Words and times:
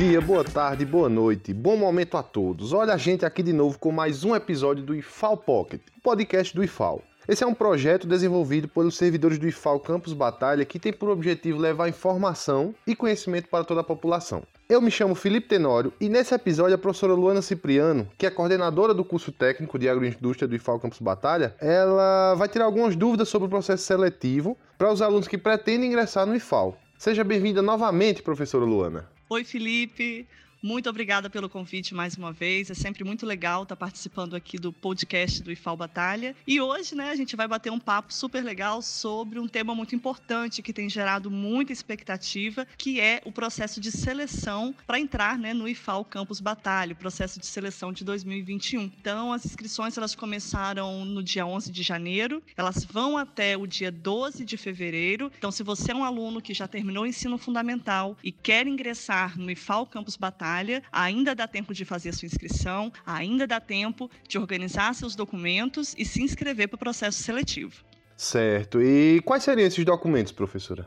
Dia, 0.00 0.18
boa 0.18 0.42
tarde, 0.42 0.86
boa 0.86 1.10
noite, 1.10 1.52
bom 1.52 1.76
momento 1.76 2.16
a 2.16 2.22
todos. 2.22 2.72
Olha 2.72 2.94
a 2.94 2.96
gente 2.96 3.26
aqui 3.26 3.42
de 3.42 3.52
novo 3.52 3.78
com 3.78 3.92
mais 3.92 4.24
um 4.24 4.34
episódio 4.34 4.82
do 4.82 4.94
IFAL 4.94 5.36
Pocket, 5.36 5.82
podcast 6.02 6.56
do 6.56 6.64
IFAL. 6.64 7.02
Esse 7.28 7.44
é 7.44 7.46
um 7.46 7.52
projeto 7.52 8.06
desenvolvido 8.06 8.66
pelos 8.66 8.96
servidores 8.96 9.38
do 9.38 9.46
IFAL 9.46 9.78
Campus 9.78 10.14
Batalha 10.14 10.64
que 10.64 10.78
tem 10.78 10.90
por 10.90 11.10
objetivo 11.10 11.58
levar 11.58 11.86
informação 11.86 12.74
e 12.86 12.96
conhecimento 12.96 13.50
para 13.50 13.62
toda 13.62 13.82
a 13.82 13.84
população. 13.84 14.42
Eu 14.70 14.80
me 14.80 14.90
chamo 14.90 15.14
Felipe 15.14 15.48
Tenório 15.48 15.92
e 16.00 16.08
nesse 16.08 16.34
episódio 16.34 16.76
a 16.76 16.78
professora 16.78 17.12
Luana 17.12 17.42
Cipriano, 17.42 18.08
que 18.16 18.24
é 18.24 18.30
coordenadora 18.30 18.94
do 18.94 19.04
curso 19.04 19.30
técnico 19.30 19.78
de 19.78 19.86
agroindústria 19.86 20.48
do 20.48 20.56
IFAL 20.56 20.80
Campus 20.80 21.00
Batalha, 21.00 21.54
ela 21.60 22.34
vai 22.36 22.48
tirar 22.48 22.64
algumas 22.64 22.96
dúvidas 22.96 23.28
sobre 23.28 23.48
o 23.48 23.50
processo 23.50 23.82
seletivo 23.82 24.56
para 24.78 24.90
os 24.90 25.02
alunos 25.02 25.28
que 25.28 25.36
pretendem 25.36 25.90
ingressar 25.90 26.24
no 26.24 26.34
IFAL. 26.34 26.74
Seja 26.96 27.22
bem-vinda 27.22 27.60
novamente, 27.60 28.22
professora 28.22 28.64
Luana. 28.64 29.19
Oi, 29.30 29.44
Felipe. 29.44 30.28
Muito 30.62 30.90
obrigada 30.90 31.30
pelo 31.30 31.48
convite 31.48 31.94
mais 31.94 32.18
uma 32.18 32.34
vez. 32.34 32.68
É 32.68 32.74
sempre 32.74 33.02
muito 33.02 33.24
legal 33.24 33.62
estar 33.62 33.76
participando 33.76 34.36
aqui 34.36 34.58
do 34.58 34.70
podcast 34.70 35.42
do 35.42 35.50
IFAL 35.50 35.74
Batalha. 35.74 36.36
E 36.46 36.60
hoje, 36.60 36.94
né, 36.94 37.08
a 37.08 37.16
gente 37.16 37.34
vai 37.34 37.48
bater 37.48 37.72
um 37.72 37.78
papo 37.78 38.12
super 38.12 38.44
legal 38.44 38.82
sobre 38.82 39.38
um 39.38 39.48
tema 39.48 39.74
muito 39.74 39.94
importante 39.94 40.60
que 40.60 40.74
tem 40.74 40.86
gerado 40.86 41.30
muita 41.30 41.72
expectativa, 41.72 42.66
que 42.76 43.00
é 43.00 43.22
o 43.24 43.32
processo 43.32 43.80
de 43.80 43.90
seleção 43.90 44.74
para 44.86 45.00
entrar, 45.00 45.38
né, 45.38 45.54
no 45.54 45.66
IFAL 45.66 46.04
Campus 46.04 46.40
Batalha, 46.40 46.92
o 46.92 46.96
processo 46.96 47.40
de 47.40 47.46
seleção 47.46 47.90
de 47.90 48.04
2021. 48.04 48.82
Então, 48.82 49.32
as 49.32 49.46
inscrições 49.46 49.96
elas 49.96 50.14
começaram 50.14 51.06
no 51.06 51.22
dia 51.22 51.46
11 51.46 51.72
de 51.72 51.82
janeiro, 51.82 52.42
elas 52.54 52.84
vão 52.84 53.16
até 53.16 53.56
o 53.56 53.66
dia 53.66 53.90
12 53.90 54.44
de 54.44 54.58
fevereiro. 54.58 55.32
Então, 55.38 55.50
se 55.50 55.62
você 55.62 55.92
é 55.92 55.94
um 55.94 56.04
aluno 56.04 56.42
que 56.42 56.52
já 56.52 56.68
terminou 56.68 57.04
o 57.04 57.06
ensino 57.06 57.38
fundamental 57.38 58.14
e 58.22 58.30
quer 58.30 58.66
ingressar 58.66 59.38
no 59.38 59.50
IFAL 59.50 59.86
Campus 59.86 60.16
Batalha, 60.16 60.49
ainda 60.92 61.34
dá 61.34 61.46
tempo 61.46 61.72
de 61.72 61.84
fazer 61.84 62.10
a 62.10 62.12
sua 62.12 62.26
inscrição, 62.26 62.92
ainda 63.04 63.46
dá 63.46 63.60
tempo 63.60 64.10
de 64.28 64.38
organizar 64.38 64.94
seus 64.94 65.14
documentos 65.14 65.94
e 65.96 66.04
se 66.04 66.22
inscrever 66.22 66.68
para 66.68 66.76
o 66.76 66.78
processo 66.78 67.22
seletivo. 67.22 67.84
Certo. 68.16 68.82
E 68.82 69.20
quais 69.24 69.42
seriam 69.42 69.66
esses 69.66 69.84
documentos, 69.84 70.32
professora? 70.32 70.86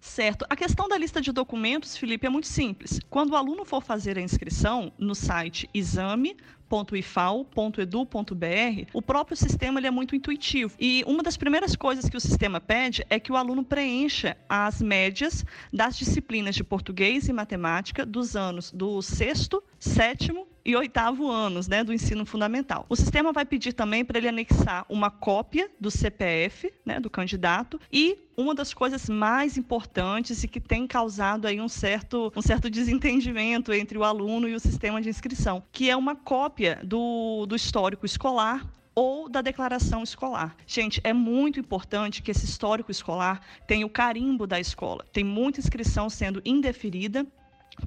Certo. 0.00 0.44
A 0.48 0.54
questão 0.54 0.88
da 0.88 0.96
lista 0.96 1.20
de 1.20 1.32
documentos, 1.32 1.96
Felipe, 1.96 2.26
é 2.26 2.30
muito 2.30 2.46
simples. 2.46 3.00
Quando 3.10 3.30
o 3.32 3.36
aluno 3.36 3.64
for 3.64 3.82
fazer 3.82 4.16
a 4.16 4.20
inscrição 4.20 4.92
no 4.98 5.14
site 5.14 5.68
exame.ifal.edu.br, 6.68 8.90
o 8.92 9.00
próprio 9.00 9.36
sistema 9.36 9.80
ele 9.80 9.86
é 9.86 9.90
muito 9.90 10.14
intuitivo. 10.14 10.74
E 10.78 11.02
uma 11.06 11.22
das 11.22 11.36
primeiras 11.36 11.74
coisas 11.74 12.08
que 12.08 12.16
o 12.16 12.20
sistema 12.20 12.60
pede 12.60 13.04
é 13.08 13.18
que 13.18 13.32
o 13.32 13.36
aluno 13.36 13.64
preencha 13.64 14.36
as 14.48 14.82
médias 14.82 15.44
das 15.72 15.96
disciplinas 15.96 16.54
de 16.54 16.62
português 16.62 17.28
e 17.28 17.32
matemática 17.32 18.04
dos 18.04 18.36
anos 18.36 18.70
do 18.70 19.00
sexto, 19.02 19.62
sétimo 19.78 20.46
e 20.68 20.76
oitavo 20.76 21.30
anos 21.30 21.66
né, 21.66 21.82
do 21.82 21.94
ensino 21.94 22.26
fundamental. 22.26 22.84
O 22.90 22.96
sistema 22.96 23.32
vai 23.32 23.46
pedir 23.46 23.72
também 23.72 24.04
para 24.04 24.18
ele 24.18 24.28
anexar 24.28 24.84
uma 24.86 25.10
cópia 25.10 25.70
do 25.80 25.90
CPF 25.90 26.70
né, 26.84 27.00
do 27.00 27.08
candidato 27.08 27.80
e 27.90 28.18
uma 28.36 28.54
das 28.54 28.74
coisas 28.74 29.08
mais 29.08 29.56
importantes 29.56 30.44
e 30.44 30.48
que 30.48 30.60
tem 30.60 30.86
causado 30.86 31.46
aí 31.46 31.60
um 31.60 31.68
certo, 31.68 32.30
um 32.36 32.42
certo 32.42 32.68
desentendimento 32.70 33.72
entre 33.72 33.96
o 33.96 34.04
aluno 34.04 34.46
e 34.46 34.54
o 34.54 34.60
sistema 34.60 35.00
de 35.00 35.08
inscrição, 35.08 35.62
que 35.72 35.88
é 35.88 35.96
uma 35.96 36.14
cópia 36.14 36.57
do, 36.84 37.46
do 37.46 37.56
histórico 37.56 38.04
escolar 38.06 38.66
ou 38.94 39.28
da 39.28 39.40
declaração 39.40 40.02
escolar. 40.02 40.56
Gente, 40.66 41.00
é 41.04 41.12
muito 41.12 41.60
importante 41.60 42.20
que 42.20 42.32
esse 42.32 42.44
histórico 42.44 42.90
escolar 42.90 43.40
tenha 43.64 43.86
o 43.86 43.90
carimbo 43.90 44.44
da 44.44 44.58
escola. 44.58 45.04
Tem 45.12 45.22
muita 45.22 45.60
inscrição 45.60 46.10
sendo 46.10 46.42
indeferida 46.44 47.24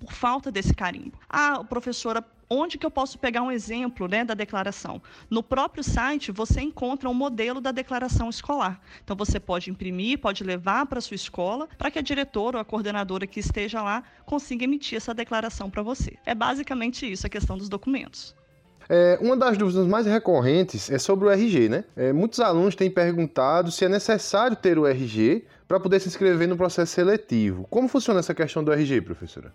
por 0.00 0.12
falta 0.12 0.50
desse 0.50 0.74
carimbo. 0.74 1.16
Ah, 1.28 1.62
professora, 1.62 2.24
onde 2.50 2.76
que 2.76 2.84
eu 2.84 2.90
posso 2.90 3.20
pegar 3.20 3.42
um 3.42 3.52
exemplo 3.52 4.08
né, 4.08 4.24
da 4.24 4.34
declaração? 4.34 5.00
No 5.30 5.44
próprio 5.44 5.84
site, 5.84 6.32
você 6.32 6.60
encontra 6.60 7.08
um 7.08 7.14
modelo 7.14 7.60
da 7.60 7.70
declaração 7.70 8.28
escolar. 8.28 8.80
Então, 9.04 9.14
você 9.14 9.38
pode 9.38 9.70
imprimir, 9.70 10.18
pode 10.18 10.42
levar 10.42 10.86
para 10.86 11.00
sua 11.00 11.14
escola, 11.14 11.68
para 11.78 11.88
que 11.88 12.00
a 12.00 12.02
diretora 12.02 12.58
ou 12.58 12.62
a 12.62 12.64
coordenadora 12.64 13.28
que 13.28 13.38
esteja 13.38 13.80
lá 13.80 14.02
consiga 14.24 14.64
emitir 14.64 14.96
essa 14.96 15.14
declaração 15.14 15.70
para 15.70 15.82
você. 15.82 16.18
É 16.26 16.34
basicamente 16.34 17.10
isso, 17.10 17.28
a 17.28 17.30
questão 17.30 17.56
dos 17.56 17.68
documentos. 17.68 18.34
É, 18.88 19.18
uma 19.20 19.36
das 19.36 19.58
dúvidas 19.58 19.86
mais 19.86 20.06
recorrentes 20.06 20.90
é 20.90 20.98
sobre 20.98 21.26
o 21.26 21.30
RG, 21.30 21.68
né? 21.68 21.84
É, 21.96 22.12
muitos 22.12 22.40
alunos 22.40 22.74
têm 22.74 22.90
perguntado 22.90 23.70
se 23.70 23.84
é 23.84 23.88
necessário 23.88 24.56
ter 24.56 24.78
o 24.78 24.86
RG 24.86 25.44
para 25.66 25.80
poder 25.80 26.00
se 26.00 26.08
inscrever 26.08 26.46
no 26.46 26.56
processo 26.56 26.92
seletivo. 26.92 27.66
Como 27.68 27.88
funciona 27.88 28.20
essa 28.20 28.34
questão 28.34 28.62
do 28.62 28.72
RG, 28.72 29.00
professora? 29.00 29.52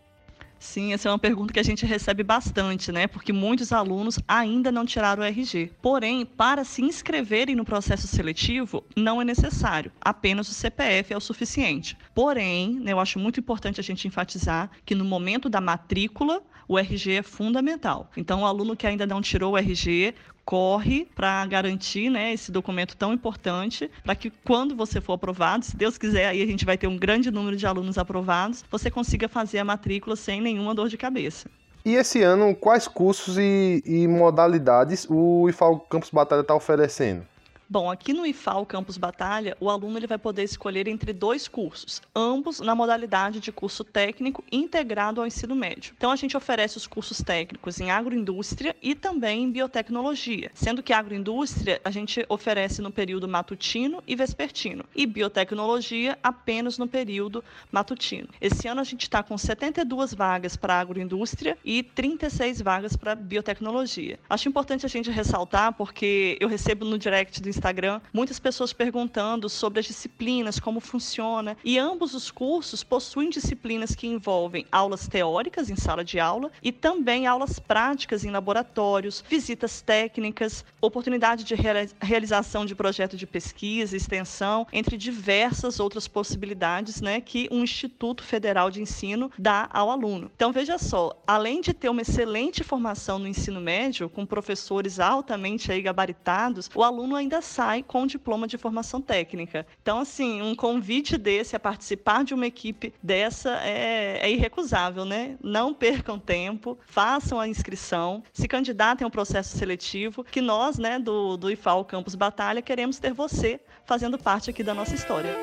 Sim, 0.62 0.94
essa 0.94 1.10
é 1.10 1.12
uma 1.12 1.18
pergunta 1.18 1.52
que 1.52 1.60
a 1.60 1.64
gente 1.64 1.88
recebe 1.88 2.22
bastante, 2.22 2.92
né? 2.92 3.08
Porque 3.08 3.34
muitos 3.34 3.74
alunos 3.74 4.20
ainda 4.28 4.72
não 4.72 4.86
tiraram 4.86 5.24
o 5.24 5.26
RG. 5.26 5.72
Porém, 5.82 6.24
para 6.24 6.64
se 6.64 6.84
inscreverem 6.84 7.56
no 7.56 7.66
processo 7.66 8.08
seletivo, 8.08 8.84
não 8.96 9.20
é 9.20 9.26
necessário. 9.26 9.92
Apenas 10.00 10.48
o 10.50 10.54
CPF 10.54 11.14
é 11.14 11.18
o 11.18 11.20
suficiente. 11.20 11.98
Porém, 12.14 12.80
né, 12.80 12.92
eu 12.92 13.00
acho 13.00 13.18
muito 13.18 13.40
importante 13.40 13.80
a 13.80 13.84
gente 13.84 14.08
enfatizar 14.08 14.70
que 14.86 14.94
no 14.94 15.04
momento 15.04 15.50
da 15.50 15.60
matrícula, 15.60 16.44
o 16.68 16.78
RG 16.78 17.18
é 17.18 17.22
fundamental. 17.22 18.10
Então, 18.16 18.42
o 18.42 18.46
aluno 18.46 18.76
que 18.76 18.88
ainda 18.88 19.06
não 19.06 19.22
tirou 19.22 19.54
o 19.54 19.58
RG, 19.58 20.14
corre 20.46 21.08
para 21.16 21.46
garantir 21.46 22.10
né, 22.10 22.34
esse 22.34 22.52
documento 22.52 22.96
tão 22.98 23.14
importante, 23.14 23.90
para 24.04 24.16
que 24.16 24.30
quando 24.30 24.76
você 24.76 25.00
for 25.00 25.14
aprovado, 25.14 25.66
se 25.66 25.76
Deus 25.78 25.98
quiser, 25.98 26.28
aí 26.28 26.42
a 26.42 26.46
gente 26.46 26.66
vai 26.66 26.78
ter 26.78 26.88
um 26.88 26.98
grande 26.98 27.32
número 27.32 27.56
de 27.56 27.66
alunos 27.66 27.98
aprovados, 27.98 28.64
você 28.70 28.90
consiga 28.90 29.30
fazer 29.30 29.60
a 29.60 29.66
matrícula 29.66 30.16
sem 30.16 30.42
nenhuma 30.42 30.74
dor 30.74 30.90
de 30.90 30.98
cabeça. 30.98 31.50
E 31.84 31.96
esse 31.96 32.22
ano, 32.22 32.56
quais 32.56 32.88
cursos 32.88 33.38
e, 33.40 33.82
e 33.86 34.08
modalidades 34.08 35.08
o 35.10 35.50
IFAL 35.50 35.80
Campus 35.80 36.12
Batalha 36.12 36.42
está 36.42 36.54
oferecendo? 36.54 37.26
Bom, 37.72 37.90
aqui 37.90 38.12
no 38.12 38.26
IFAL 38.26 38.66
Campus 38.66 38.98
Batalha, 38.98 39.56
o 39.58 39.70
aluno 39.70 39.98
ele 39.98 40.06
vai 40.06 40.18
poder 40.18 40.44
escolher 40.44 40.90
entre 40.90 41.14
dois 41.14 41.48
cursos, 41.48 42.02
ambos 42.14 42.60
na 42.60 42.76
modalidade 42.76 43.40
de 43.40 43.50
curso 43.50 43.86
técnico 43.86 44.44
integrado 44.52 45.22
ao 45.22 45.26
ensino 45.26 45.56
médio. 45.56 45.94
Então, 45.96 46.12
a 46.12 46.18
gente 46.18 46.36
oferece 46.36 46.76
os 46.76 46.86
cursos 46.86 47.20
técnicos 47.20 47.80
em 47.80 47.90
agroindústria 47.90 48.76
e 48.82 48.94
também 48.94 49.44
em 49.46 49.50
biotecnologia, 49.50 50.52
sendo 50.54 50.84
que 50.84 50.92
agroindústria 50.92 51.80
a 51.86 51.90
gente 51.92 52.26
oferece 52.28 52.82
no 52.82 52.92
período 52.92 53.26
matutino 53.26 54.04
e 54.06 54.18
vespertino, 54.18 54.84
e 54.94 55.06
biotecnologia 55.06 56.20
apenas 56.22 56.78
no 56.78 56.90
período 56.90 57.42
matutino. 57.72 58.28
Esse 58.42 58.68
ano 58.68 58.82
a 58.82 58.84
gente 58.84 59.04
está 59.04 59.24
com 59.24 59.38
72 59.38 60.14
vagas 60.14 60.58
para 60.58 60.78
agroindústria 60.78 61.58
e 61.64 61.84
36 61.84 62.60
vagas 62.62 62.98
para 62.98 63.16
biotecnologia. 63.16 64.20
Acho 64.30 64.50
importante 64.50 64.86
a 64.86 64.90
gente 64.90 65.10
ressaltar, 65.10 65.72
porque 65.72 66.38
eu 66.42 66.50
recebo 66.50 66.84
no 66.84 66.98
direct 66.98 67.42
do 67.42 67.48
Instagram 67.48 67.61
Instagram, 67.62 68.02
muitas 68.12 68.40
pessoas 68.40 68.74
perguntando 68.74 69.48
sobre 69.48 69.80
as 69.80 69.86
disciplinas, 69.86 70.60
como 70.60 70.80
funciona. 70.80 71.56
E 71.64 71.78
ambos 71.78 72.16
os 72.16 72.32
cursos 72.32 72.84
possuem 72.84 73.30
disciplinas 73.30 73.94
que 73.94 74.08
envolvem 74.08 74.66
aulas 74.72 75.08
teóricas 75.08 75.70
em 75.70 75.76
sala 75.76 76.04
de 76.04 76.20
aula 76.20 76.52
e 76.64 76.72
também 76.72 77.28
aulas 77.28 77.60
práticas 77.60 78.26
em 78.26 78.32
laboratórios, 78.32 79.24
visitas 79.30 79.80
técnicas, 79.80 80.66
oportunidade 80.82 81.44
de 81.44 81.54
realização 82.02 82.66
de 82.66 82.74
projeto 82.74 83.16
de 83.16 83.28
pesquisa, 83.28 83.96
extensão, 83.96 84.66
entre 84.74 84.98
diversas 84.98 85.80
outras 85.80 86.08
possibilidades 86.08 87.00
né, 87.00 87.22
que 87.22 87.48
um 87.52 87.64
Instituto 87.64 88.24
Federal 88.24 88.72
de 88.72 88.82
Ensino 88.82 89.32
dá 89.38 89.70
ao 89.72 89.92
aluno. 89.92 90.32
Então, 90.36 90.52
veja 90.52 90.80
só, 90.80 91.22
além 91.28 91.62
de 91.62 91.74
ter 91.74 91.90
uma 91.90 92.02
excelente 92.02 92.64
formação 92.64 93.20
no 93.20 93.28
ensino 93.28 93.62
médio, 93.62 94.10
com 94.10 94.26
professores 94.26 95.00
altamente 95.00 95.72
aí 95.72 95.82
gabaritados, 95.82 96.72
o 96.74 96.84
aluno 96.84 97.16
ainda 97.16 97.42
sai 97.52 97.84
com 97.84 98.08
diploma 98.08 98.48
de 98.48 98.58
formação 98.58 99.02
técnica. 99.02 99.68
Então, 99.82 100.00
assim, 100.00 100.42
um 100.42 100.56
convite 100.56 101.18
desse 101.18 101.56
a 101.56 101.60
participar 101.60 102.24
de 102.24 102.34
uma 102.34 102.48
equipe 102.48 102.94
dessa 103.04 103.60
é, 103.64 104.20
é 104.22 104.32
irrecusável, 104.32 105.04
né? 105.04 105.38
Não 105.44 105.74
percam 105.74 106.18
tempo, 106.18 106.78
façam 106.86 107.40
a 107.40 107.48
inscrição, 107.48 108.24
se 108.32 108.48
candidatem 108.48 109.04
ao 109.04 109.12
processo 109.12 109.58
seletivo, 109.58 110.24
que 110.24 110.42
nós, 110.42 110.78
né, 110.78 110.98
do, 110.98 111.36
do 111.36 111.52
IFAL 111.52 111.84
Campus 111.86 112.16
Batalha, 112.16 112.62
queremos 112.62 113.00
ter 113.00 113.14
você 113.14 113.60
fazendo 113.86 114.18
parte 114.18 114.50
aqui 114.50 114.64
da 114.64 114.74
nossa 114.74 114.96
história. 114.96 115.36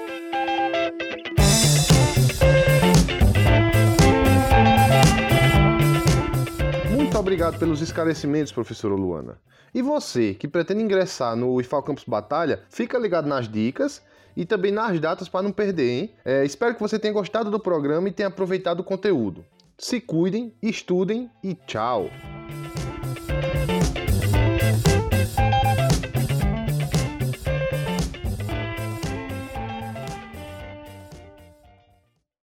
Obrigado 7.28 7.58
pelos 7.58 7.82
esclarecimentos, 7.82 8.50
professora 8.50 8.94
Luana. 8.94 9.38
E 9.74 9.82
você, 9.82 10.32
que 10.32 10.48
pretende 10.48 10.82
ingressar 10.82 11.36
no 11.36 11.60
IFAL 11.60 11.82
Campus 11.82 12.04
Batalha, 12.04 12.62
fica 12.70 12.98
ligado 12.98 13.28
nas 13.28 13.46
dicas 13.46 14.00
e 14.34 14.46
também 14.46 14.72
nas 14.72 14.98
datas 14.98 15.28
para 15.28 15.42
não 15.42 15.52
perder, 15.52 15.90
hein? 15.90 16.10
É, 16.24 16.42
espero 16.42 16.74
que 16.74 16.80
você 16.80 16.98
tenha 16.98 17.12
gostado 17.12 17.50
do 17.50 17.60
programa 17.60 18.08
e 18.08 18.12
tenha 18.12 18.28
aproveitado 18.28 18.80
o 18.80 18.84
conteúdo. 18.84 19.44
Se 19.76 20.00
cuidem, 20.00 20.54
estudem 20.62 21.30
e 21.44 21.54
tchau! 21.54 22.08